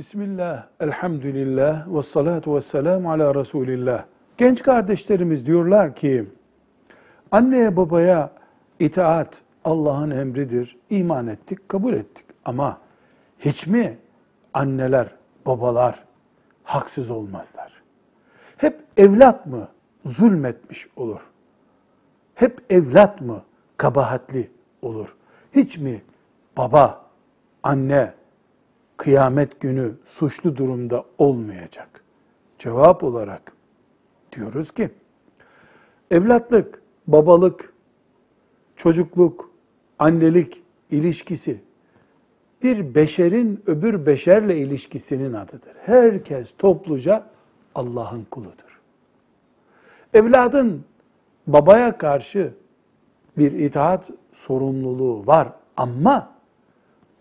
Bismillah, 0.00 0.66
elhamdülillah, 0.80 1.94
ve 1.94 2.02
salatu 2.02 2.56
ve 2.56 2.60
selamu 2.60 3.12
ala 3.12 3.34
Resulillah. 3.34 4.04
Genç 4.36 4.62
kardeşlerimiz 4.62 5.46
diyorlar 5.46 5.96
ki, 5.96 6.26
anneye 7.30 7.76
babaya 7.76 8.30
itaat 8.78 9.42
Allah'ın 9.64 10.10
emridir, 10.10 10.78
iman 10.90 11.26
ettik, 11.26 11.68
kabul 11.68 11.92
ettik. 11.92 12.24
Ama 12.44 12.78
hiç 13.38 13.66
mi 13.66 13.98
anneler, 14.54 15.14
babalar 15.46 16.04
haksız 16.64 17.10
olmazlar? 17.10 17.82
Hep 18.56 18.80
evlat 18.96 19.46
mı 19.46 19.68
zulmetmiş 20.04 20.88
olur? 20.96 21.20
Hep 22.34 22.64
evlat 22.70 23.20
mı 23.20 23.42
kabahatli 23.76 24.50
olur? 24.82 25.16
Hiç 25.54 25.78
mi 25.78 26.02
baba, 26.56 27.06
anne, 27.62 28.19
kıyamet 29.00 29.60
günü 29.60 29.92
suçlu 30.04 30.56
durumda 30.56 31.04
olmayacak. 31.18 32.04
Cevap 32.58 33.04
olarak 33.04 33.52
diyoruz 34.32 34.70
ki 34.70 34.90
evlatlık, 36.10 36.82
babalık, 37.06 37.72
çocukluk, 38.76 39.50
annelik 39.98 40.62
ilişkisi 40.90 41.60
bir 42.62 42.94
beşerin 42.94 43.62
öbür 43.66 44.06
beşerle 44.06 44.58
ilişkisinin 44.58 45.32
adıdır. 45.32 45.72
Herkes 45.84 46.54
topluca 46.58 47.26
Allah'ın 47.74 48.26
kuludur. 48.30 48.80
Evladın 50.14 50.84
babaya 51.46 51.98
karşı 51.98 52.54
bir 53.38 53.52
itaat 53.52 54.04
sorumluluğu 54.32 55.26
var 55.26 55.48
ama 55.76 56.32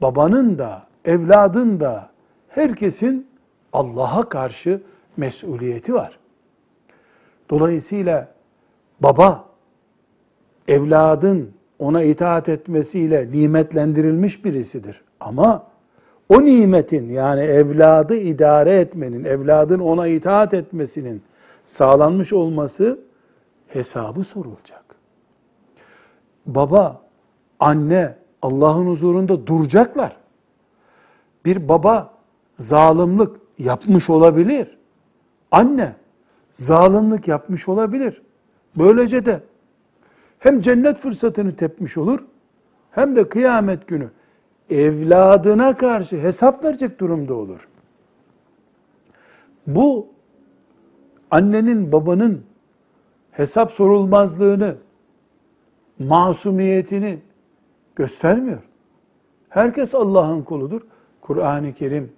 babanın 0.02 0.58
da 0.58 0.89
evladın 1.06 1.80
da 1.80 2.10
herkesin 2.48 3.28
Allah'a 3.74 4.30
karşı 4.30 4.82
mesuliyeti 5.18 5.94
var. 5.94 6.20
Dolayısıyla 7.50 8.28
baba 9.00 9.46
evladın 10.68 11.52
ona 11.80 12.04
itaat 12.04 12.50
etmesiyle 12.50 13.32
nimetlendirilmiş 13.32 14.46
birisidir. 14.46 15.02
Ama 15.20 15.68
o 16.30 16.46
nimetin 16.46 17.10
yani 17.10 17.42
evladı 17.42 18.16
idare 18.16 18.72
etmenin, 18.80 19.24
evladın 19.24 19.80
ona 19.80 20.08
itaat 20.08 20.54
etmesinin 20.54 21.22
sağlanmış 21.66 22.34
olması 22.34 23.00
hesabı 23.68 24.24
sorulacak. 24.24 24.84
Baba, 26.46 27.02
anne 27.60 28.16
Allah'ın 28.42 28.88
huzurunda 28.88 29.48
duracaklar 29.48 30.19
bir 31.46 31.70
baba 31.70 32.14
zalimlik 32.58 33.30
yapmış 33.58 34.10
olabilir. 34.10 34.78
Anne 35.52 35.96
zalimlik 36.54 37.28
yapmış 37.28 37.70
olabilir. 37.70 38.22
Böylece 38.78 39.26
de 39.26 39.44
hem 40.40 40.62
cennet 40.62 40.98
fırsatını 40.98 41.56
tepmiş 41.56 41.98
olur 41.98 42.20
hem 42.92 43.16
de 43.16 43.30
kıyamet 43.30 43.88
günü 43.88 44.10
evladına 44.70 45.78
karşı 45.78 46.18
hesap 46.22 46.64
verecek 46.64 47.00
durumda 47.00 47.34
olur. 47.34 47.68
Bu 49.68 50.08
annenin 51.32 51.92
babanın 51.92 52.44
hesap 53.32 53.72
sorulmazlığını, 53.72 54.76
masumiyetini 56.00 57.20
göstermiyor. 57.96 58.64
Herkes 59.50 59.96
Allah'ın 59.96 60.42
kuludur. 60.42 60.82
Kur'an-ı 61.30 61.74
Kerim 61.74 62.12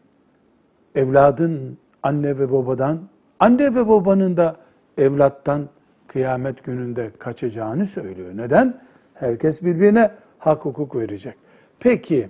evladın 0.95 1.77
anne 2.03 2.39
ve 2.39 2.51
babadan, 2.51 2.99
anne 3.39 3.75
ve 3.75 3.87
babanın 3.87 4.37
da 4.37 4.55
evlattan 4.97 5.69
kıyamet 6.07 6.63
gününde 6.63 7.11
kaçacağını 7.19 7.85
söylüyor. 7.85 8.31
Neden? 8.35 8.81
Herkes 9.13 9.63
birbirine 9.63 10.11
hak 10.39 10.65
hukuk 10.65 10.95
verecek. 10.95 11.35
Peki 11.79 12.29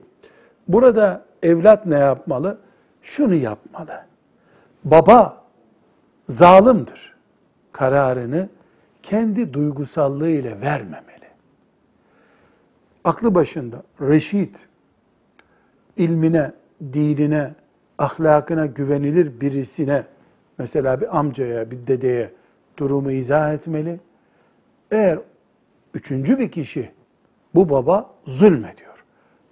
burada 0.68 1.26
evlat 1.44 1.86
ne 1.86 1.98
yapmalı? 1.98 2.58
Şunu 3.02 3.34
yapmalı. 3.34 4.02
Baba 4.84 5.44
zalimdir. 6.30 7.16
Kararını 7.72 8.50
kendi 9.04 9.54
duygusallığı 9.54 10.30
ile 10.30 10.62
vermemeli. 10.62 11.28
Aklı 13.04 13.36
başında, 13.36 13.84
reşit, 14.02 14.68
ilmine, 15.98 16.61
dinine, 16.94 17.54
ahlakına 17.98 18.66
güvenilir 18.66 19.42
birisine, 19.42 20.04
mesela 20.58 21.02
bir 21.02 21.18
amcaya, 21.20 21.72
bir 21.72 21.88
dedeye 21.88 22.32
durumu 22.78 23.12
izah 23.12 23.54
etmeli. 23.54 24.00
Eğer 24.92 25.20
üçüncü 25.94 26.40
bir 26.40 26.52
kişi, 26.52 26.92
bu 27.56 27.70
baba 27.70 28.10
zulmediyor, 28.26 29.04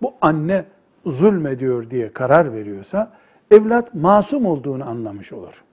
bu 0.02 0.14
anne 0.22 0.66
zulmediyor 1.06 1.90
diye 1.90 2.14
karar 2.14 2.54
veriyorsa, 2.54 3.12
evlat 3.52 3.96
masum 3.96 4.46
olduğunu 4.46 4.90
anlamış 4.90 5.34
olur. 5.34 5.64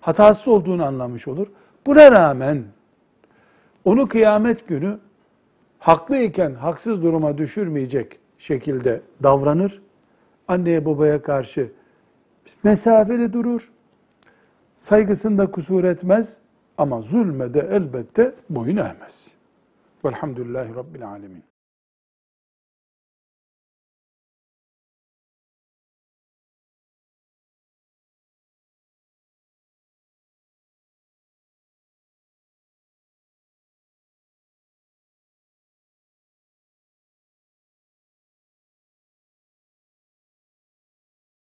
Hatası 0.00 0.50
olduğunu 0.50 0.84
anlamış 0.84 1.28
olur. 1.28 1.46
Buna 1.86 2.12
rağmen 2.12 2.64
onu 3.84 4.08
kıyamet 4.08 4.68
günü 4.68 4.98
haklıyken 5.78 6.54
haksız 6.54 7.02
duruma 7.02 7.38
düşürmeyecek 7.38 8.18
şekilde 8.38 9.00
davranır 9.22 9.82
anneye 10.48 10.84
babaya 10.84 11.22
karşı 11.22 11.72
mesafeli 12.64 13.32
durur. 13.32 13.72
Saygısında 14.76 15.50
kusur 15.50 15.84
etmez 15.84 16.36
ama 16.78 17.02
zulmede 17.02 17.68
elbette 17.70 18.34
boyun 18.50 18.76
eğmez. 18.76 19.28
Velhamdülillahi 20.04 20.74
Rabbil 20.74 21.08
Alemin. 21.08 21.51